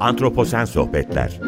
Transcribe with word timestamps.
Antroposen 0.00 0.64
Sohbetler 0.64 1.40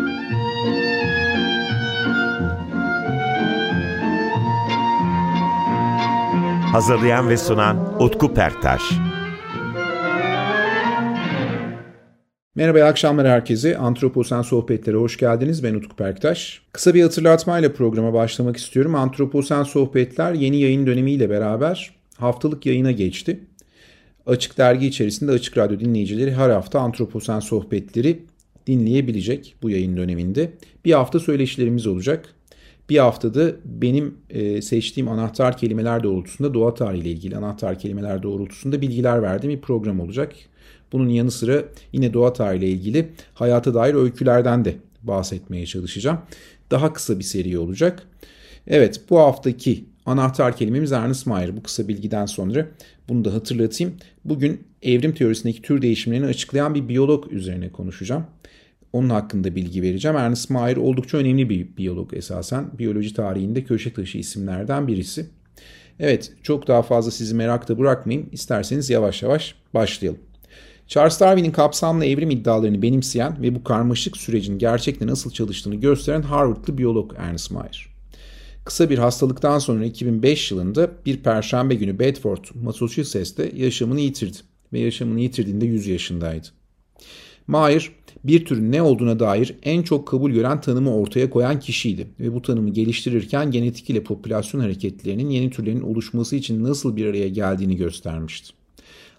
Hazırlayan 6.72 7.28
ve 7.28 7.36
sunan 7.36 8.02
Utku 8.02 8.34
Perktaş 8.34 8.82
Merhaba, 12.54 12.78
iyi 12.78 12.84
akşamlar 12.84 13.28
herkese. 13.28 13.78
Antroposen 13.78 14.42
Sohbetlere 14.42 14.96
hoş 14.96 15.16
geldiniz. 15.16 15.64
Ben 15.64 15.74
Utku 15.74 15.96
Perktaş. 15.96 16.62
Kısa 16.72 16.94
bir 16.94 17.02
hatırlatmayla 17.02 17.72
programa 17.72 18.12
başlamak 18.12 18.56
istiyorum. 18.56 18.94
Antroposen 18.94 19.62
Sohbetler 19.62 20.32
yeni 20.34 20.60
yayın 20.60 20.86
dönemiyle 20.86 21.30
beraber 21.30 21.94
haftalık 22.18 22.66
yayına 22.66 22.90
geçti. 22.90 23.40
Açık 24.26 24.58
Dergi 24.58 24.86
içerisinde 24.86 25.32
Açık 25.32 25.58
Radyo 25.58 25.80
dinleyicileri 25.80 26.34
her 26.34 26.50
hafta 26.50 26.80
Antroposen 26.80 27.40
Sohbetleri 27.40 28.31
dinleyebilecek 28.66 29.54
bu 29.62 29.70
yayın 29.70 29.96
döneminde. 29.96 30.52
Bir 30.84 30.92
hafta 30.92 31.20
söyleşilerimiz 31.20 31.86
olacak. 31.86 32.34
Bir 32.90 32.98
haftada 32.98 33.52
benim 33.64 34.14
e, 34.30 34.62
seçtiğim 34.62 35.08
anahtar 35.08 35.56
kelimeler 35.56 36.02
doğrultusunda 36.02 36.54
doğa 36.54 36.74
tarihiyle 36.74 37.10
ilgili 37.10 37.36
anahtar 37.36 37.78
kelimeler 37.78 38.22
doğrultusunda 38.22 38.80
bilgiler 38.80 39.22
verdiğim 39.22 39.56
bir 39.56 39.60
program 39.60 40.00
olacak. 40.00 40.34
Bunun 40.92 41.08
yanı 41.08 41.30
sıra 41.30 41.64
yine 41.92 42.12
doğa 42.12 42.32
tarihiyle 42.32 42.68
ilgili 42.68 43.08
hayata 43.34 43.74
dair 43.74 43.94
öykülerden 43.94 44.64
de 44.64 44.76
bahsetmeye 45.02 45.66
çalışacağım. 45.66 46.18
Daha 46.70 46.92
kısa 46.92 47.18
bir 47.18 47.24
seri 47.24 47.58
olacak. 47.58 48.02
Evet 48.66 49.00
bu 49.10 49.18
haftaki 49.18 49.84
anahtar 50.06 50.56
kelimemiz 50.56 50.92
Ernest 50.92 51.26
Mayr. 51.26 51.56
Bu 51.56 51.62
kısa 51.62 51.88
bilgiden 51.88 52.26
sonra 52.26 52.66
bunu 53.08 53.24
da 53.24 53.34
hatırlatayım. 53.34 53.94
Bugün 54.24 54.64
evrim 54.82 55.14
teorisindeki 55.14 55.62
tür 55.62 55.82
değişimlerini 55.82 56.26
açıklayan 56.26 56.74
bir 56.74 56.88
biyolog 56.88 57.32
üzerine 57.32 57.72
konuşacağım. 57.72 58.24
Onun 58.92 59.10
hakkında 59.10 59.54
bilgi 59.54 59.82
vereceğim. 59.82 60.16
Ernest 60.16 60.50
Mayr 60.50 60.76
oldukça 60.76 61.18
önemli 61.18 61.50
bir 61.50 61.76
biyolog 61.76 62.14
esasen. 62.14 62.78
Biyoloji 62.78 63.14
tarihinde 63.14 63.64
köşe 63.64 63.92
taşı 63.92 64.18
isimlerden 64.18 64.88
birisi. 64.88 65.26
Evet 66.00 66.32
çok 66.42 66.68
daha 66.68 66.82
fazla 66.82 67.10
sizi 67.10 67.34
merakta 67.34 67.78
bırakmayayım. 67.78 68.28
İsterseniz 68.32 68.90
yavaş 68.90 69.22
yavaş 69.22 69.54
başlayalım. 69.74 70.20
Charles 70.86 71.20
Darwin'in 71.20 71.50
kapsamlı 71.50 72.04
evrim 72.04 72.30
iddialarını 72.30 72.82
benimseyen 72.82 73.42
ve 73.42 73.54
bu 73.54 73.64
karmaşık 73.64 74.16
sürecin 74.16 74.58
gerçekten 74.58 75.08
nasıl 75.08 75.30
çalıştığını 75.30 75.74
gösteren 75.74 76.22
Harvardlı 76.22 76.78
biyolog 76.78 77.14
Ernest 77.18 77.50
Mayr. 77.50 77.91
Kısa 78.64 78.90
bir 78.90 78.98
hastalıktan 78.98 79.58
sonra 79.58 79.84
2005 79.84 80.50
yılında 80.50 80.90
bir 81.06 81.16
perşembe 81.16 81.74
günü 81.74 81.98
Bedford, 81.98 82.44
Massachusetts'te 82.54 83.52
yaşamını 83.56 84.00
yitirdi 84.00 84.38
ve 84.72 84.80
yaşamını 84.80 85.20
yitirdiğinde 85.20 85.66
100 85.66 85.86
yaşındaydı. 85.86 86.46
Mayr, 87.46 87.92
bir 88.24 88.44
türün 88.44 88.72
ne 88.72 88.82
olduğuna 88.82 89.20
dair 89.20 89.54
en 89.62 89.82
çok 89.82 90.08
kabul 90.08 90.30
gören 90.30 90.60
tanımı 90.60 90.96
ortaya 90.96 91.30
koyan 91.30 91.60
kişiydi 91.60 92.06
ve 92.20 92.34
bu 92.34 92.42
tanımı 92.42 92.70
geliştirirken 92.70 93.50
genetik 93.50 93.90
ile 93.90 94.02
popülasyon 94.02 94.60
hareketlerinin 94.60 95.30
yeni 95.30 95.50
türlerin 95.50 95.80
oluşması 95.80 96.36
için 96.36 96.64
nasıl 96.64 96.96
bir 96.96 97.06
araya 97.06 97.28
geldiğini 97.28 97.76
göstermişti. 97.76 98.52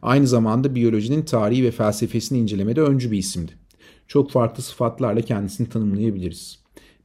Aynı 0.02 0.28
zamanda 0.28 0.76
biyolojinin 0.76 1.22
tarihi 1.22 1.64
ve 1.64 1.72
felsefesini 1.72 2.40
incelemede 2.40 2.82
öncü 2.82 3.12
bir 3.12 3.18
isimdi. 3.18 3.52
Çok 4.08 4.32
farklı 4.32 4.64
sıfatlarla 4.64 5.22
kendisini 5.22 5.70
tanımlayabiliriz. 5.70 6.60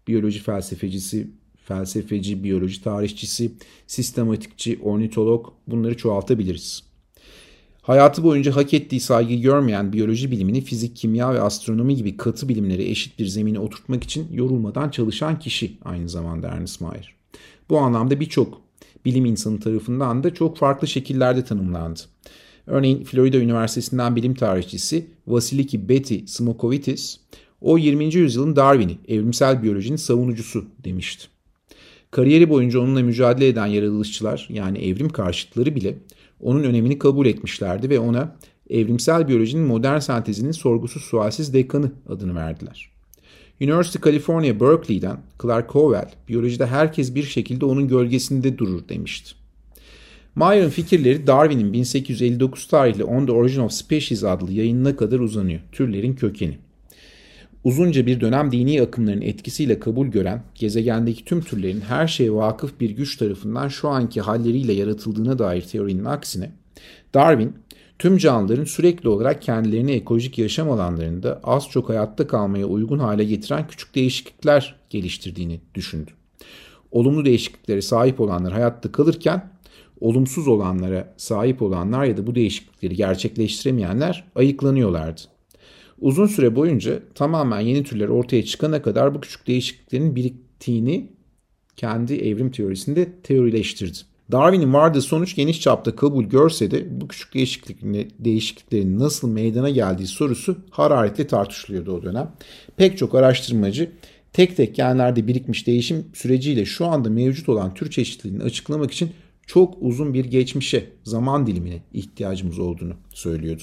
Biyoloji 0.08 0.38
felsefecisi, 0.38 1.30
felsefeci, 1.68 2.44
biyoloji 2.44 2.82
tarihçisi, 2.82 3.52
sistematikçi, 3.86 4.78
ornitolog 4.82 5.52
bunları 5.66 5.96
çoğaltabiliriz. 5.96 6.82
Hayatı 7.82 8.24
boyunca 8.24 8.56
hak 8.56 8.74
ettiği 8.74 9.00
saygıyı 9.00 9.40
görmeyen 9.40 9.92
biyoloji 9.92 10.30
bilimini 10.30 10.60
fizik, 10.60 10.96
kimya 10.96 11.34
ve 11.34 11.40
astronomi 11.40 11.96
gibi 11.96 12.16
katı 12.16 12.48
bilimlere 12.48 12.84
eşit 12.84 13.18
bir 13.18 13.26
zemine 13.26 13.58
oturtmak 13.58 14.04
için 14.04 14.28
yorulmadan 14.32 14.90
çalışan 14.90 15.38
kişi 15.38 15.78
aynı 15.84 16.08
zamanda 16.08 16.48
Ernest 16.48 16.80
Mayr. 16.80 17.14
Bu 17.70 17.78
anlamda 17.78 18.20
birçok 18.20 18.60
bilim 19.04 19.24
insanı 19.24 19.60
tarafından 19.60 20.24
da 20.24 20.34
çok 20.34 20.56
farklı 20.56 20.88
şekillerde 20.88 21.44
tanımlandı. 21.44 22.00
Örneğin 22.66 23.04
Florida 23.04 23.36
Üniversitesi'nden 23.36 24.16
bilim 24.16 24.34
tarihçisi 24.34 25.06
Vasiliki 25.26 25.88
Betty 25.88 26.16
Smokovitis, 26.26 27.20
o 27.60 27.78
20. 27.78 28.14
yüzyılın 28.14 28.56
Darwin'i, 28.56 28.98
evrimsel 29.08 29.62
biyolojinin 29.62 29.96
savunucusu 29.96 30.64
demişti. 30.84 31.28
Kariyeri 32.10 32.50
boyunca 32.50 32.80
onunla 32.80 33.02
mücadele 33.02 33.48
eden 33.48 33.66
yaratılışçılar 33.66 34.48
yani 34.50 34.78
evrim 34.78 35.08
karşıtları 35.08 35.76
bile 35.76 35.94
onun 36.40 36.64
önemini 36.64 36.98
kabul 36.98 37.26
etmişlerdi 37.26 37.90
ve 37.90 37.98
ona 37.98 38.36
evrimsel 38.70 39.28
biyolojinin 39.28 39.64
modern 39.64 39.98
sentezinin 39.98 40.52
sorgusuz 40.52 41.02
sualsiz 41.02 41.54
dekanı 41.54 41.92
adını 42.08 42.34
verdiler. 42.34 42.90
University 43.60 43.98
California 44.04 44.60
Berkeley'den 44.60 45.20
Clark 45.42 45.74
Howell, 45.74 46.10
biyolojide 46.28 46.66
herkes 46.66 47.14
bir 47.14 47.22
şekilde 47.22 47.64
onun 47.64 47.88
gölgesinde 47.88 48.58
durur 48.58 48.88
demişti. 48.88 49.30
Mayer'ın 50.34 50.70
fikirleri 50.70 51.26
Darwin'in 51.26 51.72
1859 51.72 52.66
tarihli 52.66 53.04
On 53.04 53.26
the 53.26 53.32
Origin 53.32 53.60
of 53.60 53.72
Species 53.72 54.24
adlı 54.24 54.52
yayınına 54.52 54.96
kadar 54.96 55.20
uzanıyor. 55.20 55.60
Türlerin 55.72 56.14
kökeni. 56.14 56.58
Uzunca 57.64 58.06
bir 58.06 58.20
dönem 58.20 58.52
dini 58.52 58.82
akımların 58.82 59.20
etkisiyle 59.20 59.80
kabul 59.80 60.06
gören, 60.06 60.42
gezegendeki 60.54 61.24
tüm 61.24 61.40
türlerin 61.40 61.80
her 61.80 62.06
şeye 62.06 62.32
vakıf 62.34 62.80
bir 62.80 62.90
güç 62.90 63.16
tarafından 63.16 63.68
şu 63.68 63.88
anki 63.88 64.20
halleriyle 64.20 64.72
yaratıldığına 64.72 65.38
dair 65.38 65.62
teorinin 65.62 66.04
aksine, 66.04 66.52
Darwin, 67.14 67.54
tüm 67.98 68.18
canlıların 68.18 68.64
sürekli 68.64 69.08
olarak 69.08 69.42
kendilerini 69.42 69.92
ekolojik 69.92 70.38
yaşam 70.38 70.70
alanlarında 70.70 71.40
az 71.44 71.68
çok 71.70 71.88
hayatta 71.88 72.26
kalmaya 72.26 72.66
uygun 72.66 72.98
hale 72.98 73.24
getiren 73.24 73.68
küçük 73.68 73.94
değişiklikler 73.94 74.74
geliştirdiğini 74.90 75.60
düşündü. 75.74 76.10
Olumlu 76.90 77.24
değişikliklere 77.24 77.82
sahip 77.82 78.20
olanlar 78.20 78.52
hayatta 78.52 78.92
kalırken, 78.92 79.52
olumsuz 80.00 80.48
olanlara 80.48 81.14
sahip 81.16 81.62
olanlar 81.62 82.04
ya 82.04 82.16
da 82.16 82.26
bu 82.26 82.34
değişiklikleri 82.34 82.96
gerçekleştiremeyenler 82.96 84.24
ayıklanıyorlardı. 84.34 85.20
Uzun 86.00 86.26
süre 86.26 86.56
boyunca 86.56 87.02
tamamen 87.14 87.60
yeni 87.60 87.84
türler 87.84 88.08
ortaya 88.08 88.44
çıkana 88.44 88.82
kadar 88.82 89.14
bu 89.14 89.20
küçük 89.20 89.46
değişikliklerin 89.46 90.16
biriktiğini 90.16 91.12
kendi 91.76 92.14
evrim 92.14 92.50
teorisinde 92.50 93.08
teorileştirdi. 93.22 93.98
Darwin'in 94.32 94.72
vardığı 94.72 95.02
sonuç 95.02 95.36
geniş 95.36 95.60
çapta 95.60 95.96
kabul 95.96 96.24
görse 96.24 96.70
de 96.70 97.00
bu 97.00 97.08
küçük 97.08 97.34
değişikliklerin 97.34 98.98
nasıl 98.98 99.28
meydana 99.28 99.70
geldiği 99.70 100.06
sorusu 100.06 100.56
hararetle 100.70 101.26
tartışılıyordu 101.26 101.92
o 101.92 102.02
dönem. 102.02 102.32
Pek 102.76 102.98
çok 102.98 103.14
araştırmacı 103.14 103.90
tek 104.32 104.56
tek 104.56 104.74
genlerde 104.74 105.26
birikmiş 105.26 105.66
değişim 105.66 106.06
süreciyle 106.14 106.64
şu 106.64 106.86
anda 106.86 107.10
mevcut 107.10 107.48
olan 107.48 107.74
tür 107.74 107.90
çeşitliliğini 107.90 108.42
açıklamak 108.42 108.90
için 108.90 109.10
çok 109.46 109.74
uzun 109.80 110.14
bir 110.14 110.24
geçmişe, 110.24 110.88
zaman 111.04 111.46
dilimine 111.46 111.82
ihtiyacımız 111.92 112.58
olduğunu 112.58 112.94
söylüyordu. 113.14 113.62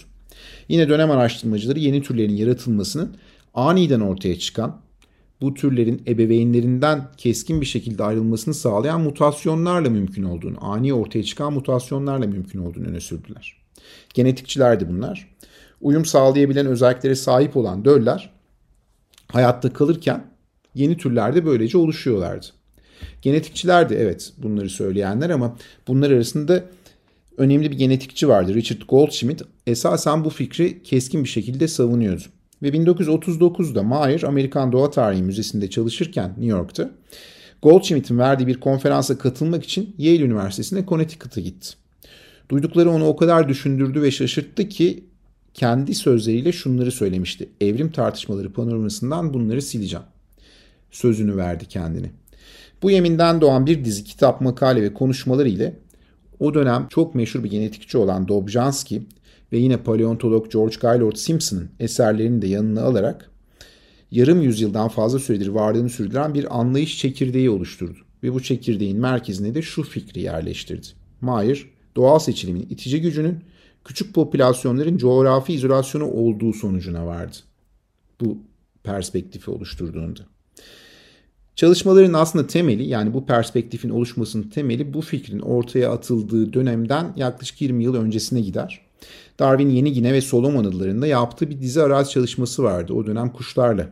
Yine 0.70 0.90
dönem 0.90 1.12
araştırmacıları 1.12 1.80
yeni 1.80 2.02
türlerin 2.02 2.36
yaratılmasının 2.36 3.16
aniden 3.54 4.00
ortaya 4.00 4.40
çıkan, 4.40 4.82
bu 5.42 5.54
türlerin 5.54 6.02
ebeveynlerinden 6.08 7.08
keskin 7.18 7.62
bir 7.62 7.66
şekilde 7.66 8.04
ayrılmasını 8.04 8.54
sağlayan 8.54 9.02
mutasyonlarla 9.02 9.90
mümkün 9.90 10.24
olduğunu, 10.24 10.58
ani 10.62 10.94
ortaya 10.94 11.24
çıkan 11.24 11.54
mutasyonlarla 11.54 12.28
mümkün 12.28 12.60
olduğunu 12.60 12.88
öne 12.88 13.00
sürdüler. 13.00 13.58
Genetikçilerdi 14.14 14.90
bunlar. 14.90 15.36
Uyum 15.82 16.06
sağlayabilen 16.06 16.66
özelliklere 16.66 17.16
sahip 17.16 17.58
olan 17.58 17.86
döller 17.86 18.30
hayatta 19.28 19.74
kalırken 19.74 20.26
yeni 20.76 20.98
türler 20.98 21.36
de 21.36 21.46
böylece 21.46 21.78
oluşuyorlardı. 21.78 22.46
Genetikçiler 23.22 23.90
de 23.90 24.02
evet 24.02 24.34
bunları 24.38 24.70
söyleyenler 24.70 25.30
ama 25.30 25.58
bunlar 25.88 26.12
arasında 26.12 26.64
önemli 27.38 27.72
bir 27.72 27.78
genetikçi 27.78 28.28
vardı 28.28 28.54
Richard 28.54 28.82
Goldschmidt. 28.88 29.42
Esasen 29.68 30.26
bu 30.26 30.30
fikri 30.30 30.84
keskin 30.84 31.24
bir 31.24 31.30
şekilde 31.30 31.68
savunuyordu. 31.68 32.24
Ve 32.64 32.70
1939'da 32.70 33.84
Mayer 33.84 34.22
Amerikan 34.22 34.72
Doğa 34.72 34.92
Tarihi 34.92 35.24
Müzesi'nde 35.24 35.70
çalışırken 35.70 36.30
New 36.30 36.46
York'ta 36.46 36.92
Goldschmidt'in 37.62 38.20
verdiği 38.20 38.48
bir 38.48 38.60
konferansa 38.60 39.18
katılmak 39.18 39.64
için 39.64 39.96
Yale 39.98 40.24
Üniversitesi'ne 40.24 40.86
Connecticut'a 40.86 41.42
gitti. 41.42 41.70
Duydukları 42.50 42.92
onu 42.92 43.08
o 43.08 43.16
kadar 43.16 43.50
düşündürdü 43.50 44.02
ve 44.02 44.12
şaşırttı 44.12 44.70
ki 44.70 45.04
kendi 45.54 45.96
sözleriyle 45.96 46.52
şunları 46.52 46.92
söylemişti. 46.92 47.50
Evrim 47.62 47.92
tartışmaları 47.92 48.54
panoramasından 48.54 49.34
bunları 49.34 49.62
sileceğim. 49.62 50.06
Sözünü 50.92 51.38
verdi 51.38 51.66
kendini. 51.66 52.12
Bu 52.82 52.92
yeminden 52.92 53.42
doğan 53.42 53.66
bir 53.66 53.86
dizi 53.86 54.04
kitap, 54.04 54.42
makale 54.42 54.82
ve 54.82 54.94
konuşmalar 54.94 55.46
ile 55.46 55.80
o 56.40 56.54
dönem 56.54 56.88
çok 56.90 57.16
meşhur 57.16 57.44
bir 57.44 57.50
genetikçi 57.50 57.98
olan 57.98 58.28
Dobzhansky 58.28 59.02
ve 59.52 59.58
yine 59.58 59.78
paleontolog 59.78 60.52
George 60.52 60.76
Gaylord 60.82 61.16
Simpson'ın 61.16 61.70
eserlerini 61.80 62.42
de 62.42 62.48
yanına 62.48 62.82
alarak 62.82 63.32
yarım 64.12 64.42
yüzyıldan 64.42 64.88
fazla 64.88 65.20
süredir 65.20 65.48
varlığını 65.48 65.90
sürdüren 65.90 66.34
bir 66.34 66.60
anlayış 66.60 66.98
çekirdeği 67.00 67.50
oluşturdu. 67.50 67.98
Ve 68.24 68.34
bu 68.34 68.44
çekirdeğin 68.44 69.00
merkezine 69.00 69.56
de 69.56 69.62
şu 69.62 69.84
fikri 69.84 70.22
yerleştirdi. 70.22 70.88
Mayer, 71.22 71.66
doğal 71.96 72.20
seçilimin 72.20 72.68
itici 72.70 73.02
gücünün 73.02 73.44
küçük 73.86 74.14
popülasyonların 74.14 74.98
coğrafi 74.98 75.54
izolasyonu 75.54 76.06
olduğu 76.06 76.54
sonucuna 76.54 77.06
vardı. 77.06 77.38
Bu 78.22 78.38
perspektifi 78.84 79.52
oluşturduğunda. 79.52 80.22
Çalışmaların 81.56 82.14
aslında 82.14 82.48
temeli 82.48 82.84
yani 82.84 83.14
bu 83.14 83.26
perspektifin 83.26 83.90
oluşmasının 83.90 84.44
temeli 84.44 84.94
bu 84.94 85.02
fikrin 85.02 85.40
ortaya 85.40 85.92
atıldığı 85.92 86.54
dönemden 86.54 87.14
yaklaşık 87.16 87.62
20 87.62 87.84
yıl 87.84 87.96
öncesine 87.96 88.42
gider. 88.42 88.82
Darwin 89.40 89.70
Yeni 89.70 89.94
Gine 89.94 90.14
ve 90.14 90.22
Solomon 90.22 90.66
adalarında 90.66 91.08
yaptığı 91.08 91.50
bir 91.50 91.62
dizi 91.62 91.82
arazi 91.82 92.12
çalışması 92.12 92.64
vardı. 92.64 92.94
O 92.94 93.06
dönem 93.06 93.30
kuşlarla 93.30 93.90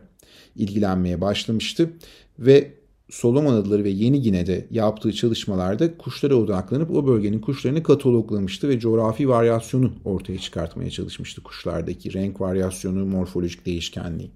ilgilenmeye 0.56 1.20
başlamıştı 1.20 1.90
ve 2.38 2.74
Solomon 3.10 3.54
Adaları 3.54 3.84
ve 3.84 3.90
Yeni 3.90 4.22
Gine'de 4.22 4.66
yaptığı 4.70 5.12
çalışmalarda 5.12 5.98
kuşlara 5.98 6.34
odaklanıp 6.34 6.90
o 6.90 7.06
bölgenin 7.06 7.38
kuşlarını 7.38 7.82
kataloglamıştı 7.82 8.68
ve 8.68 8.78
coğrafi 8.78 9.28
varyasyonu 9.28 9.92
ortaya 10.04 10.38
çıkartmaya 10.38 10.90
çalışmıştı 10.90 11.42
kuşlardaki 11.42 12.12
renk 12.12 12.40
varyasyonu, 12.40 13.06
morfolojik 13.06 13.66
değişkenliği. 13.66 14.30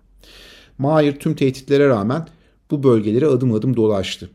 Mayer 0.79 1.19
tüm 1.19 1.35
tehditlere 1.35 1.89
rağmen 1.89 2.29
bu 2.71 2.83
bölgeleri 2.83 3.27
adım 3.27 3.55
adım 3.55 3.77
dolaştı. 3.77 4.31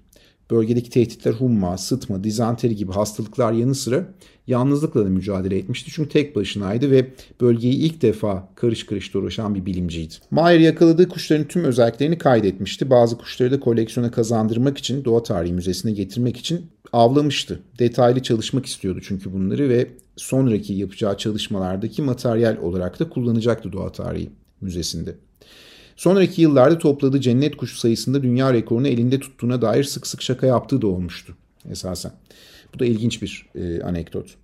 Bölgedeki 0.52 0.90
tehditler 0.90 1.34
humma, 1.34 1.78
sıtma, 1.78 2.24
dizanteri 2.24 2.76
gibi 2.76 2.92
hastalıklar 2.92 3.54
yanı 3.54 3.76
sıra 3.76 4.14
yalnızlıkla 4.48 5.06
da 5.06 5.10
mücadele 5.10 5.58
etmişti. 5.58 5.92
Çünkü 5.94 6.10
tek 6.10 6.36
başınaydı 6.36 6.92
ve 6.92 7.08
bölgeyi 7.42 7.74
ilk 7.74 8.02
defa 8.02 8.50
karış 8.56 8.86
karış 8.86 9.14
dolaşan 9.14 9.56
bir 9.56 9.66
bilimciydi. 9.66 10.14
Mayer 10.32 10.60
yakaladığı 10.60 11.10
kuşların 11.10 11.48
tüm 11.48 11.64
özelliklerini 11.64 12.18
kaydetmişti. 12.18 12.90
Bazı 12.90 13.18
kuşları 13.18 13.52
da 13.52 13.60
koleksiyona 13.60 14.12
kazandırmak 14.12 14.78
için, 14.78 15.06
Doğa 15.06 15.24
Tarihi 15.24 15.54
Müzesi'ne 15.54 15.92
getirmek 15.92 16.38
için 16.38 16.66
avlamıştı. 16.94 17.60
Detaylı 17.80 18.24
çalışmak 18.24 18.66
istiyordu 18.66 19.00
çünkü 19.04 19.34
bunları 19.34 19.70
ve 19.70 19.88
sonraki 20.16 20.74
yapacağı 20.74 21.18
çalışmalardaki 21.18 22.02
materyal 22.02 22.58
olarak 22.58 23.00
da 23.00 23.10
kullanacaktı 23.10 23.74
Doğa 23.74 23.92
Tarihi 23.92 24.30
Müzesi'nde. 24.62 25.16
Sonraki 25.96 26.42
yıllarda 26.42 26.78
topladığı 26.78 27.22
cennet 27.22 27.58
kuşu 27.58 27.78
sayısında 27.78 28.24
dünya 28.24 28.54
rekorunu 28.54 28.88
elinde 28.88 29.20
tuttuğuna 29.20 29.62
dair 29.62 29.84
sık 29.84 30.08
sık 30.08 30.22
şaka 30.22 30.48
yaptığı 30.48 30.82
da 30.82 30.88
olmuştu 30.88 31.36
esasen. 31.70 32.12
Bu 32.76 32.80
da 32.80 32.86
ilginç 32.86 33.22
bir 33.22 33.46
e, 33.56 33.82
anekdot. 33.82 34.36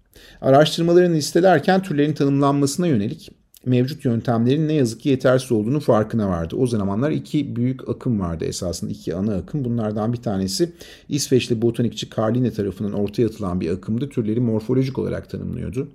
Araştırmalarını 0.42 1.16
listelerken 1.16 1.84
türlerin 1.84 2.14
tanımlanmasına 2.14 2.88
yönelik 2.88 3.32
mevcut 3.66 4.06
yöntemlerin 4.06 4.68
ne 4.68 4.74
yazık 4.74 5.02
ki 5.02 5.10
yetersiz 5.10 5.52
olduğunu 5.52 5.80
farkına 5.80 6.30
vardı. 6.30 6.56
O 6.56 6.68
zamanlar 6.68 7.12
iki 7.12 7.56
büyük 7.56 7.90
akım 7.90 8.20
vardı 8.20 8.46
esasında 8.46 8.92
iki 8.92 9.16
ana 9.16 9.36
akım. 9.36 9.66
Bunlardan 9.66 10.14
bir 10.14 10.18
tanesi 10.18 10.72
İsveçli 11.10 11.62
botanikçi 11.62 12.10
Karline 12.10 12.52
tarafından 12.52 12.94
ortaya 12.94 13.28
atılan 13.28 13.62
bir 13.62 13.70
akımdı. 13.70 14.10
Türleri 14.10 14.40
morfolojik 14.40 15.00
olarak 15.00 15.30
tanımlıyordu. 15.30 15.88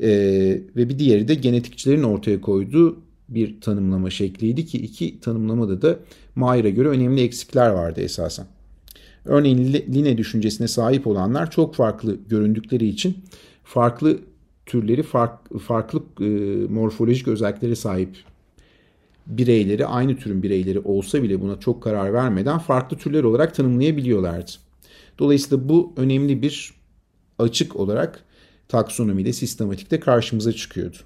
Ee, 0.00 0.08
ve 0.76 0.88
bir 0.88 0.98
diğeri 0.98 1.28
de 1.28 1.34
genetikçilerin 1.34 2.02
ortaya 2.02 2.40
koyduğu 2.40 2.96
bir 3.28 3.60
tanımlama 3.60 4.10
şekliydi 4.10 4.66
ki 4.66 4.78
iki 4.78 5.20
tanımlamada 5.20 5.82
da 5.82 5.98
Mayer'e 6.34 6.70
göre 6.70 6.88
önemli 6.88 7.20
eksikler 7.20 7.70
vardı 7.70 8.00
esasen. 8.00 8.46
Örneğin 9.24 9.72
Line 9.72 10.18
düşüncesine 10.18 10.68
sahip 10.68 11.06
olanlar 11.06 11.50
çok 11.50 11.74
farklı 11.74 12.16
göründükleri 12.28 12.86
için 12.86 13.16
farklı 13.64 14.18
türleri 14.66 15.02
fark, 15.02 15.60
farklı 15.60 16.02
e, 16.20 16.24
morfolojik 16.72 17.28
özelliklere 17.28 17.76
sahip 17.76 18.16
bireyleri 19.26 19.86
aynı 19.86 20.16
türün 20.16 20.42
bireyleri 20.42 20.80
olsa 20.80 21.22
bile 21.22 21.40
buna 21.40 21.60
çok 21.60 21.82
karar 21.82 22.12
vermeden 22.12 22.58
farklı 22.58 22.96
türler 22.96 23.24
olarak 23.24 23.54
tanımlayabiliyorlardı. 23.54 24.50
Dolayısıyla 25.18 25.68
bu 25.68 25.92
önemli 25.96 26.42
bir 26.42 26.72
açık 27.38 27.76
olarak 27.76 28.24
taksonomide, 28.68 29.32
sistematikte 29.32 30.00
karşımıza 30.00 30.52
çıkıyordu. 30.52 30.96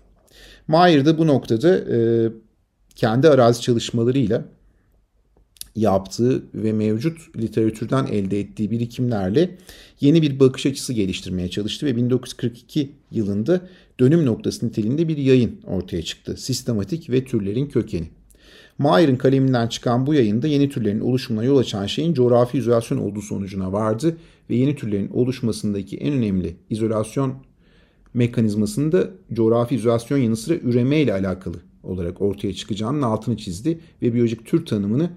Mayer 0.69 1.05
da 1.05 1.19
bu 1.19 1.27
noktada 1.27 1.77
e, 1.77 2.29
kendi 2.95 3.29
arazi 3.29 3.61
çalışmalarıyla 3.61 4.45
yaptığı 5.77 6.43
ve 6.55 6.73
mevcut 6.73 7.37
literatürden 7.37 8.07
elde 8.07 8.41
ettiği 8.41 8.71
birikimlerle 8.71 9.57
yeni 10.01 10.23
bir 10.23 10.41
bakış 10.41 10.67
açısı 10.67 10.93
geliştirmeye 10.93 11.49
çalıştı 11.49 11.87
ve 11.87 11.97
1942 11.97 12.93
yılında 13.11 13.61
dönüm 14.01 14.27
noktası 14.27 14.67
niteliğinde 14.67 15.09
bir 15.09 15.17
yayın 15.17 15.61
ortaya 15.67 16.03
çıktı. 16.03 16.37
Sistematik 16.37 17.11
ve 17.11 17.25
türlerin 17.25 17.67
kökeni. 17.67 18.09
Mayer'ın 18.79 19.17
kaleminden 19.17 19.69
çıkan 19.69 20.07
bu 20.07 20.15
yayında 20.15 20.47
yeni 20.47 20.69
türlerin 20.69 21.01
oluşumuna 21.01 21.45
yol 21.45 21.59
açan 21.59 21.87
şeyin 21.87 22.15
coğrafi 22.15 22.59
izolasyon 22.59 22.99
olduğu 22.99 23.23
sonucuna 23.23 23.73
vardı 23.73 24.17
ve 24.51 24.57
yeni 24.57 24.77
türlerin 24.77 25.09
oluşmasındaki 25.09 25.97
en 25.97 26.13
önemli 26.13 26.57
izolasyon 26.71 27.35
mekanizmasında 28.15 29.11
coğrafi 29.33 29.75
izolasyon 29.75 30.19
yanı 30.19 30.37
sıra 30.37 30.55
üreme 30.55 31.01
ile 31.01 31.13
alakalı 31.13 31.57
olarak 31.83 32.23
ortaya 32.23 32.55
çıkacağının 32.55 33.03
altını 33.03 33.37
çizdi 33.37 33.81
ve 34.03 34.15
biyolojik 34.15 34.47
tür 34.47 34.67
tanımını 34.67 35.11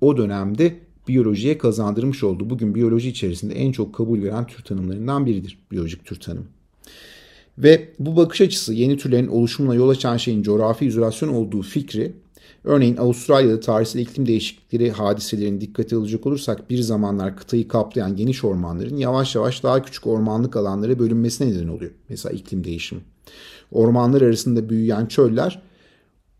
o 0.00 0.16
dönemde 0.16 0.78
biyolojiye 1.08 1.58
kazandırmış 1.58 2.24
oldu. 2.24 2.50
Bugün 2.50 2.74
biyoloji 2.74 3.08
içerisinde 3.08 3.54
en 3.54 3.72
çok 3.72 3.94
kabul 3.94 4.18
gören 4.18 4.46
tür 4.46 4.64
tanımlarından 4.64 5.26
biridir 5.26 5.58
biyolojik 5.70 6.04
tür 6.04 6.20
tanımı. 6.20 6.46
Ve 7.58 7.88
bu 7.98 8.16
bakış 8.16 8.40
açısı 8.40 8.74
yeni 8.74 8.96
türlerin 8.96 9.26
oluşumuna 9.28 9.74
yol 9.74 9.88
açan 9.88 10.16
şeyin 10.16 10.42
coğrafi 10.42 10.86
izolasyon 10.86 11.28
olduğu 11.28 11.62
fikri 11.62 12.12
Örneğin 12.64 12.96
Avustralya'da 12.96 13.60
tarihsel 13.60 14.00
iklim 14.00 14.26
değişiklikleri 14.26 14.90
hadiselerini 14.90 15.60
dikkate 15.60 15.96
alacak 15.96 16.26
olursak 16.26 16.70
bir 16.70 16.78
zamanlar 16.78 17.36
kıtayı 17.36 17.68
kaplayan 17.68 18.16
geniş 18.16 18.44
ormanların 18.44 18.96
yavaş 18.96 19.34
yavaş 19.34 19.62
daha 19.62 19.82
küçük 19.82 20.06
ormanlık 20.06 20.56
alanlara 20.56 20.98
bölünmesine 20.98 21.50
neden 21.50 21.68
oluyor. 21.68 21.90
Mesela 22.08 22.32
iklim 22.32 22.64
değişimi. 22.64 23.00
Ormanlar 23.72 24.22
arasında 24.22 24.68
büyüyen 24.68 25.06
çöller 25.06 25.62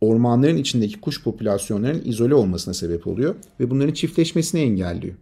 ormanların 0.01 0.57
içindeki 0.57 1.01
kuş 1.01 1.23
popülasyonlarının 1.23 2.03
izole 2.05 2.35
olmasına 2.35 2.75
sebep 2.75 3.07
oluyor 3.07 3.35
ve 3.61 3.71
bunların 3.71 3.93
çiftleşmesini 3.93 4.61
engelliyor. 4.61 5.15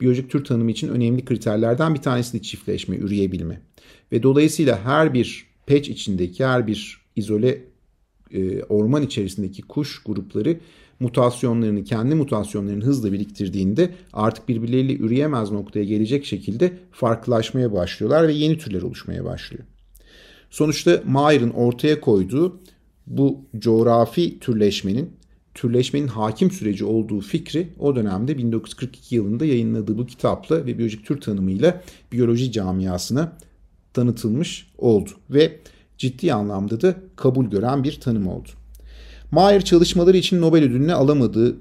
Biyolojik 0.00 0.30
tür 0.30 0.44
tanımı 0.44 0.70
için 0.70 0.88
önemli 0.88 1.24
kriterlerden 1.24 1.94
bir 1.94 2.02
tanesi 2.02 2.32
de 2.32 2.42
çiftleşme, 2.42 2.96
üreyebilme. 2.96 3.60
Ve 4.12 4.22
dolayısıyla 4.22 4.84
her 4.84 5.14
bir 5.14 5.46
patch 5.66 5.88
içindeki 5.88 6.44
her 6.44 6.66
bir 6.66 7.00
izole 7.16 7.60
e, 8.32 8.62
orman 8.62 9.02
içerisindeki 9.02 9.62
kuş 9.62 10.02
grupları 10.02 10.58
mutasyonlarını, 11.00 11.84
kendi 11.84 12.14
mutasyonlarını 12.14 12.84
hızla 12.84 13.12
biriktirdiğinde 13.12 13.94
artık 14.12 14.48
birbirleriyle 14.48 14.96
üreyemez 14.96 15.50
noktaya 15.50 15.84
gelecek 15.84 16.24
şekilde 16.24 16.72
farklılaşmaya 16.92 17.72
başlıyorlar 17.72 18.28
ve 18.28 18.32
yeni 18.32 18.58
türler 18.58 18.82
oluşmaya 18.82 19.24
başlıyor. 19.24 19.64
Sonuçta 20.50 21.02
Mayer'ın 21.06 21.50
ortaya 21.50 22.00
koyduğu 22.00 22.60
bu 23.06 23.40
coğrafi 23.58 24.38
türleşmenin 24.38 25.10
türleşmenin 25.54 26.06
hakim 26.06 26.50
süreci 26.50 26.84
olduğu 26.84 27.20
fikri 27.20 27.68
o 27.78 27.96
dönemde 27.96 28.38
1942 28.38 29.14
yılında 29.14 29.44
yayınladığı 29.44 29.98
bu 29.98 30.06
kitapla 30.06 30.66
ve 30.66 30.78
biyolojik 30.78 31.06
tür 31.06 31.20
tanımıyla 31.20 31.82
biyoloji 32.12 32.52
camiasına 32.52 33.32
tanıtılmış 33.92 34.72
oldu. 34.78 35.10
Ve 35.30 35.58
ciddi 35.98 36.34
anlamda 36.34 36.80
da 36.80 36.94
kabul 37.16 37.44
gören 37.44 37.84
bir 37.84 38.00
tanım 38.00 38.28
oldu. 38.28 38.48
Mayer 39.30 39.64
çalışmaları 39.64 40.16
için 40.16 40.40
Nobel 40.40 40.64
ödülünü 40.64 40.94
alamadığı 40.94 41.56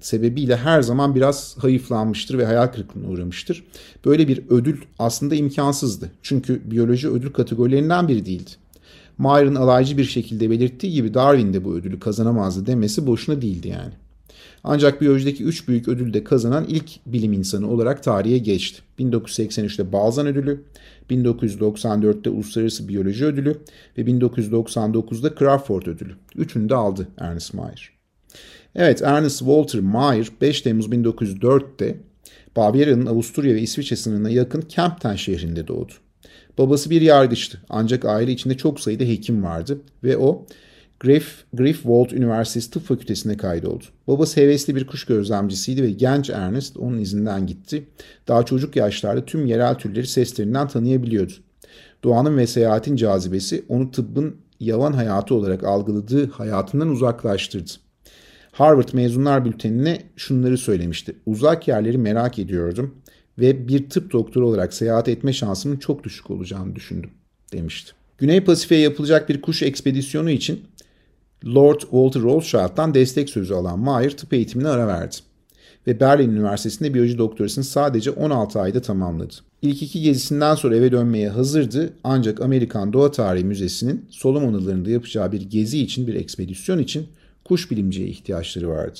sebebiyle 0.00 0.56
her 0.56 0.82
zaman 0.82 1.14
biraz 1.14 1.56
hayıflanmıştır 1.58 2.38
ve 2.38 2.46
hayal 2.46 2.66
kırıklığına 2.66 3.08
uğramıştır. 3.08 3.64
Böyle 4.04 4.28
bir 4.28 4.42
ödül 4.48 4.80
aslında 4.98 5.34
imkansızdı. 5.34 6.10
Çünkü 6.22 6.70
biyoloji 6.70 7.08
ödül 7.08 7.32
kategorilerinden 7.32 8.08
biri 8.08 8.26
değildi. 8.26 8.50
Mayer'ın 9.18 9.54
alaycı 9.54 9.98
bir 9.98 10.04
şekilde 10.04 10.50
belirttiği 10.50 10.92
gibi 10.92 11.14
Darwin 11.14 11.52
de 11.52 11.64
bu 11.64 11.74
ödülü 11.74 12.00
kazanamazdı 12.00 12.66
demesi 12.66 13.06
boşuna 13.06 13.42
değildi 13.42 13.68
yani. 13.68 13.92
Ancak 14.64 15.00
biyolojideki 15.00 15.44
üç 15.44 15.68
büyük 15.68 15.88
ödülü 15.88 16.14
de 16.14 16.24
kazanan 16.24 16.64
ilk 16.68 17.06
bilim 17.06 17.32
insanı 17.32 17.70
olarak 17.70 18.02
tarihe 18.02 18.38
geçti. 18.38 18.82
1983'te 18.98 19.92
Balzan 19.92 20.26
ödülü, 20.26 20.64
1994'te 21.10 22.30
Uluslararası 22.30 22.88
Biyoloji 22.88 23.24
Ödülü 23.24 23.58
ve 23.98 24.02
1999'da 24.02 25.34
Crawford 25.38 25.86
Ödülü. 25.86 26.14
Üçünü 26.36 26.68
de 26.68 26.74
aldı 26.74 27.08
Ernest 27.18 27.54
Mayr. 27.54 27.92
Evet 28.74 29.02
Ernest 29.02 29.38
Walter 29.38 29.80
Mayr 29.80 30.28
5 30.40 30.60
Temmuz 30.60 30.86
1904'te 30.86 31.96
Bavyera'nın 32.56 33.06
Avusturya 33.06 33.54
ve 33.54 33.60
İsviçre 33.60 33.96
sınırına 33.96 34.30
yakın 34.30 34.60
Kempten 34.60 35.16
şehrinde 35.16 35.68
doğdu. 35.68 35.92
Babası 36.58 36.90
bir 36.90 37.00
yargıçtı 37.00 37.60
ancak 37.68 38.04
aile 38.04 38.32
içinde 38.32 38.56
çok 38.56 38.80
sayıda 38.80 39.04
hekim 39.04 39.44
vardı 39.44 39.80
ve 40.04 40.16
o 40.16 40.46
Griff, 41.00 41.44
Griffwold 41.52 42.10
Üniversitesi 42.10 42.70
Tıp 42.70 42.84
Fakültesine 42.84 43.36
kaydoldu. 43.36 43.84
Babası 44.08 44.40
hevesli 44.40 44.76
bir 44.76 44.86
kuş 44.86 45.04
gözlemcisiydi 45.04 45.82
ve 45.82 45.90
genç 45.90 46.30
Ernest 46.30 46.76
onun 46.76 46.98
izinden 46.98 47.46
gitti. 47.46 47.88
Daha 48.28 48.44
çocuk 48.44 48.76
yaşlarda 48.76 49.24
tüm 49.24 49.46
yerel 49.46 49.74
türleri 49.74 50.06
seslerinden 50.06 50.68
tanıyabiliyordu. 50.68 51.32
Doğanın 52.04 52.36
ve 52.36 52.46
seyahatin 52.46 52.96
cazibesi 52.96 53.64
onu 53.68 53.90
tıbbın 53.90 54.36
yavan 54.60 54.92
hayatı 54.92 55.34
olarak 55.34 55.64
algıladığı 55.64 56.30
hayatından 56.30 56.88
uzaklaştırdı. 56.88 57.70
Harvard 58.52 58.88
mezunlar 58.92 59.44
bültenine 59.44 60.02
şunları 60.16 60.58
söylemişti. 60.58 61.16
Uzak 61.26 61.68
yerleri 61.68 61.98
merak 61.98 62.38
ediyordum 62.38 62.94
ve 63.38 63.68
bir 63.68 63.90
tıp 63.90 64.12
doktoru 64.12 64.48
olarak 64.48 64.74
seyahat 64.74 65.08
etme 65.08 65.32
şansımın 65.32 65.76
çok 65.76 66.04
düşük 66.04 66.30
olacağını 66.30 66.76
düşündüm 66.76 67.10
demişti. 67.52 67.92
Güney 68.18 68.44
Pasifik'e 68.44 68.80
yapılacak 68.80 69.28
bir 69.28 69.40
kuş 69.40 69.62
ekspedisyonu 69.62 70.30
için 70.30 70.64
Lord 71.46 71.80
Walter 71.80 72.22
Rothschild'dan 72.22 72.94
destek 72.94 73.30
sözü 73.30 73.54
alan 73.54 73.78
Mayer 73.78 74.16
tıp 74.16 74.32
eğitimine 74.32 74.68
ara 74.68 74.86
verdi 74.86 75.16
ve 75.86 76.00
Berlin 76.00 76.30
Üniversitesi'nde 76.30 76.94
biyoloji 76.94 77.18
doktorasını 77.18 77.64
sadece 77.64 78.10
16 78.10 78.60
ayda 78.60 78.82
tamamladı. 78.82 79.34
İlk 79.62 79.82
iki 79.82 80.02
gezisinden 80.02 80.54
sonra 80.54 80.76
eve 80.76 80.92
dönmeye 80.92 81.28
hazırdı 81.28 81.92
ancak 82.04 82.40
Amerikan 82.40 82.92
Doğa 82.92 83.10
Tarihi 83.10 83.44
Müzesi'nin 83.44 84.04
Solomon 84.10 84.54
Adaları'nda 84.54 84.90
yapacağı 84.90 85.32
bir 85.32 85.40
gezi 85.40 85.78
için 85.78 86.06
bir 86.06 86.14
ekspedisyon 86.14 86.78
için 86.78 87.06
kuş 87.44 87.70
bilimciye 87.70 88.08
ihtiyaçları 88.08 88.68
vardı. 88.68 88.98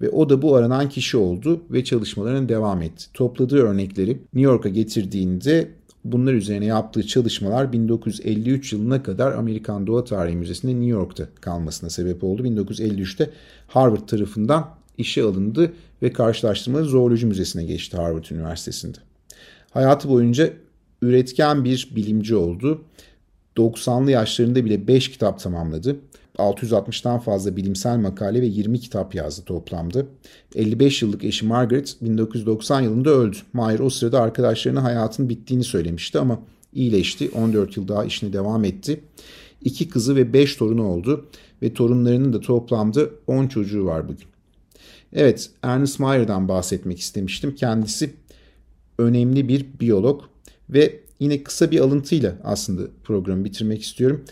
Ve 0.00 0.10
o 0.10 0.28
da 0.28 0.42
bu 0.42 0.56
aranan 0.56 0.88
kişi 0.88 1.16
oldu 1.16 1.62
ve 1.70 1.84
çalışmalarına 1.84 2.48
devam 2.48 2.82
etti. 2.82 3.04
Topladığı 3.14 3.62
örnekleri 3.62 4.10
New 4.10 4.40
York'a 4.40 4.68
getirdiğinde 4.68 5.68
bunlar 6.04 6.32
üzerine 6.32 6.66
yaptığı 6.66 7.06
çalışmalar 7.06 7.72
1953 7.72 8.72
yılına 8.72 9.02
kadar 9.02 9.32
Amerikan 9.32 9.86
Doğa 9.86 10.04
Tarihi 10.04 10.36
Müzesi'nde 10.36 10.72
New 10.72 10.86
York'ta 10.86 11.28
kalmasına 11.40 11.90
sebep 11.90 12.24
oldu. 12.24 12.42
1953'te 12.46 13.30
Harvard 13.68 14.08
tarafından 14.08 14.68
işe 14.98 15.22
alındı 15.22 15.72
ve 16.02 16.12
karşılaştırmalı 16.12 16.84
zooloji 16.84 17.26
müzesine 17.26 17.64
geçti 17.64 17.96
Harvard 17.96 18.24
Üniversitesi'nde. 18.30 18.98
Hayatı 19.70 20.08
boyunca 20.08 20.52
üretken 21.02 21.64
bir 21.64 21.88
bilimci 21.96 22.36
oldu. 22.36 22.84
90'lı 23.56 24.10
yaşlarında 24.10 24.64
bile 24.64 24.86
5 24.86 25.10
kitap 25.10 25.40
tamamladı. 25.40 25.96
660'tan 26.38 27.20
fazla 27.20 27.56
bilimsel 27.56 27.96
makale 27.96 28.42
ve 28.42 28.46
20 28.46 28.80
kitap 28.80 29.14
yazdı 29.14 29.44
toplamda. 29.44 30.06
55 30.54 31.02
yıllık 31.02 31.24
eşi 31.24 31.46
Margaret 31.46 31.96
1990 32.00 32.80
yılında 32.80 33.10
öldü. 33.10 33.36
Mayer 33.52 33.78
o 33.78 33.90
sırada 33.90 34.20
arkadaşlarına 34.20 34.82
hayatın 34.82 35.28
bittiğini 35.28 35.64
söylemişti 35.64 36.18
ama 36.18 36.40
iyileşti. 36.72 37.30
14 37.30 37.76
yıl 37.76 37.88
daha 37.88 38.04
işine 38.04 38.32
devam 38.32 38.64
etti. 38.64 39.00
İki 39.60 39.88
kızı 39.88 40.16
ve 40.16 40.32
5 40.32 40.56
torunu 40.56 40.86
oldu 40.86 41.26
ve 41.62 41.74
torunlarının 41.74 42.32
da 42.32 42.40
toplamda 42.40 43.00
10 43.26 43.46
çocuğu 43.46 43.84
var 43.84 44.08
bugün. 44.08 44.26
Evet, 45.12 45.50
Ernest 45.62 46.00
Mayer'dan 46.00 46.48
bahsetmek 46.48 47.00
istemiştim. 47.00 47.54
Kendisi 47.54 48.14
önemli 48.98 49.48
bir 49.48 49.66
biyolog 49.80 50.22
ve 50.70 51.00
yine 51.20 51.42
kısa 51.42 51.70
bir 51.70 51.80
alıntıyla 51.80 52.34
aslında 52.44 52.82
programı 53.04 53.44
bitirmek 53.44 53.82
istiyorum. 53.82 54.24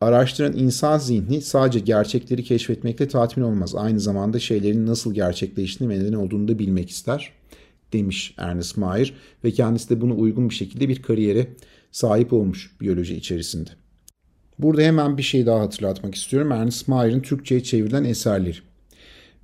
Araştıran 0.00 0.56
insan 0.56 0.98
zihni 0.98 1.42
sadece 1.42 1.78
gerçekleri 1.78 2.44
keşfetmekle 2.44 3.08
tatmin 3.08 3.44
olmaz. 3.44 3.74
Aynı 3.74 4.00
zamanda 4.00 4.38
şeylerin 4.38 4.86
nasıl 4.86 5.14
gerçekleştiğini 5.14 5.94
ve 5.94 5.98
neden 5.98 6.12
olduğunu 6.12 6.48
da 6.48 6.58
bilmek 6.58 6.90
ister 6.90 7.32
demiş 7.92 8.34
Ernest 8.38 8.76
Mayer 8.76 9.14
ve 9.44 9.50
kendisi 9.50 9.90
de 9.90 10.00
buna 10.00 10.14
uygun 10.14 10.50
bir 10.50 10.54
şekilde 10.54 10.88
bir 10.88 11.02
kariyere 11.02 11.48
sahip 11.92 12.32
olmuş 12.32 12.76
biyoloji 12.80 13.16
içerisinde. 13.16 13.70
Burada 14.58 14.82
hemen 14.82 15.18
bir 15.18 15.22
şey 15.22 15.46
daha 15.46 15.60
hatırlatmak 15.60 16.14
istiyorum. 16.14 16.52
Ernest 16.52 16.88
Mayer'in 16.88 17.20
Türkçe'ye 17.20 17.62
çevrilen 17.62 18.04
eserleri 18.04 18.58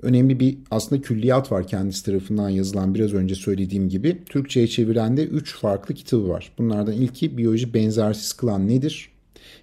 önemli 0.03 0.41
bir 0.41 0.59
aslında 0.71 1.03
külliyat 1.03 1.53
var 1.53 1.67
kendisi 1.67 2.05
tarafından 2.05 2.49
yazılan 2.49 2.95
biraz 2.95 3.13
önce 3.13 3.35
söylediğim 3.35 3.89
gibi. 3.89 4.25
Türkçe'ye 4.27 4.67
çevrilen 4.67 5.17
de 5.17 5.27
3 5.27 5.55
farklı 5.55 5.95
kitabı 5.95 6.29
var. 6.29 6.53
Bunlardan 6.59 6.95
ilki 6.95 7.39
biyoloji 7.39 7.75
benzersiz 7.75 8.33
kılan 8.33 8.69
nedir? 8.69 9.10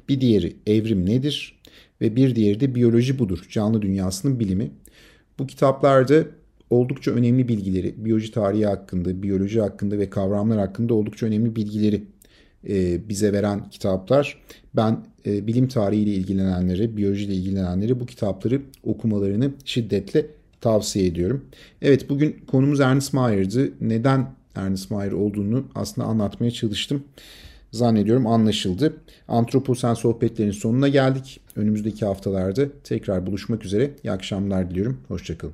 Bir 0.09 0.21
diğeri 0.21 0.55
evrim 0.67 1.05
nedir? 1.05 1.59
Ve 2.01 2.15
bir 2.15 2.35
diğeri 2.35 2.59
de 2.59 2.75
biyoloji 2.75 3.19
budur, 3.19 3.45
canlı 3.49 3.81
dünyasının 3.81 4.39
bilimi. 4.39 4.71
Bu 5.39 5.47
kitaplarda 5.47 6.23
oldukça 6.69 7.11
önemli 7.11 7.47
bilgileri, 7.47 8.05
biyoloji 8.05 8.31
tarihi 8.31 8.65
hakkında, 8.65 9.23
biyoloji 9.23 9.61
hakkında 9.61 9.97
ve 9.97 10.09
kavramlar 10.09 10.59
hakkında 10.59 10.93
oldukça 10.93 11.25
önemli 11.25 11.55
bilgileri 11.55 12.03
e, 12.69 13.09
bize 13.09 13.33
veren 13.33 13.69
kitaplar. 13.69 14.41
Ben 14.75 15.05
e, 15.25 15.47
bilim 15.47 15.67
tarihiyle 15.67 16.11
ilgilenenleri, 16.11 16.97
biyolojiyle 16.97 17.33
ilgilenenleri 17.33 17.99
bu 17.99 18.05
kitapları 18.05 18.61
okumalarını 18.83 19.51
şiddetle 19.65 20.25
tavsiye 20.61 21.05
ediyorum. 21.05 21.45
Evet 21.81 22.09
bugün 22.09 22.35
konumuz 22.47 22.79
Ernest 22.79 23.13
Mayer'dı. 23.13 23.71
Neden 23.81 24.27
Ernest 24.55 24.91
Mayer 24.91 25.11
olduğunu 25.11 25.65
aslında 25.75 26.07
anlatmaya 26.07 26.51
çalıştım. 26.51 27.03
Zannediyorum 27.71 28.27
anlaşıldı. 28.27 28.97
Antroposen 29.27 29.93
sohbetlerin 29.93 30.51
sonuna 30.51 30.87
geldik. 30.87 31.39
Önümüzdeki 31.55 32.05
haftalarda 32.05 32.65
tekrar 32.83 33.25
buluşmak 33.25 33.65
üzere. 33.65 33.91
İyi 34.03 34.11
akşamlar 34.11 34.69
diliyorum. 34.69 34.97
Hoşçakalın. 35.07 35.53